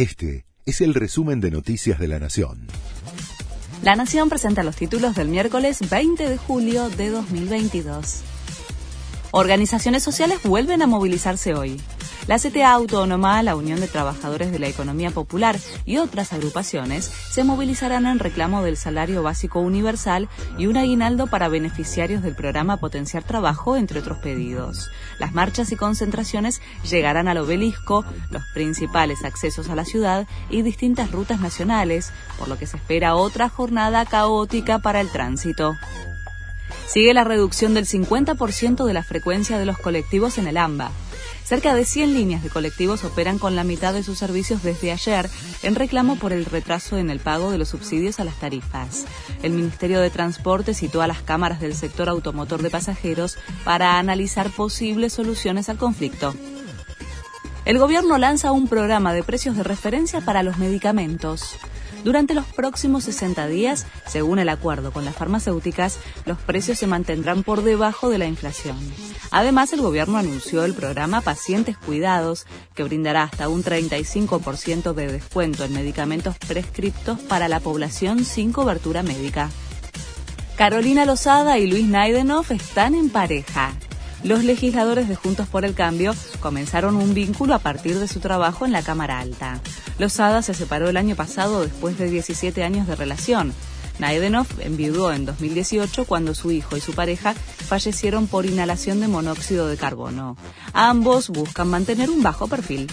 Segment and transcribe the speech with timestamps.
[0.00, 2.68] Este es el resumen de Noticias de la Nación.
[3.82, 8.22] La Nación presenta los títulos del miércoles 20 de julio de 2022.
[9.30, 11.78] Organizaciones sociales vuelven a movilizarse hoy.
[12.26, 17.44] La CTA Autónoma, la Unión de Trabajadores de la Economía Popular y otras agrupaciones se
[17.44, 20.28] movilizarán en reclamo del salario básico universal
[20.58, 24.90] y un aguinaldo para beneficiarios del programa Potenciar Trabajo, entre otros pedidos.
[25.18, 31.10] Las marchas y concentraciones llegarán al obelisco, los principales accesos a la ciudad y distintas
[31.10, 35.76] rutas nacionales, por lo que se espera otra jornada caótica para el tránsito.
[36.86, 40.90] Sigue la reducción del 50% de la frecuencia de los colectivos en el AMBA.
[41.44, 45.28] Cerca de 100 líneas de colectivos operan con la mitad de sus servicios desde ayer
[45.62, 49.04] en reclamo por el retraso en el pago de los subsidios a las tarifas.
[49.42, 54.50] El Ministerio de Transporte citó a las cámaras del sector automotor de pasajeros para analizar
[54.50, 56.34] posibles soluciones al conflicto.
[57.64, 61.56] El gobierno lanza un programa de precios de referencia para los medicamentos.
[62.04, 67.42] Durante los próximos 60 días, según el acuerdo con las farmacéuticas, los precios se mantendrán
[67.42, 68.78] por debajo de la inflación.
[69.30, 75.64] Además, el gobierno anunció el programa Pacientes Cuidados, que brindará hasta un 35% de descuento
[75.64, 79.50] en medicamentos prescriptos para la población sin cobertura médica.
[80.56, 83.72] Carolina Lozada y Luis Naidenov están en pareja.
[84.22, 88.66] Los legisladores de Juntos por el Cambio comenzaron un vínculo a partir de su trabajo
[88.66, 89.60] en la Cámara Alta.
[89.98, 93.54] Lozada se separó el año pasado después de 17 años de relación.
[93.98, 99.68] Naidenov enviudó en 2018 cuando su hijo y su pareja fallecieron por inhalación de monóxido
[99.68, 100.36] de carbono.
[100.74, 102.88] Ambos buscan mantener un bajo perfil.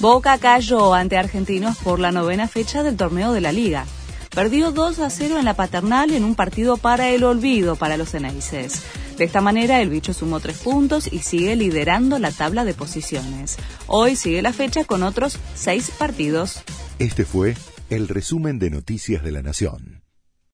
[0.00, 3.86] Boca cayó ante Argentinos por la novena fecha del torneo de la Liga.
[4.34, 8.14] Perdió 2 a 0 en la paternal en un partido para el olvido para los
[8.14, 8.82] Eneises.
[9.16, 13.56] De esta manera, el bicho sumó tres puntos y sigue liderando la tabla de posiciones.
[13.86, 16.62] Hoy sigue la fecha con otros seis partidos.
[16.98, 17.54] Este fue
[17.90, 20.03] el resumen de Noticias de la Nación.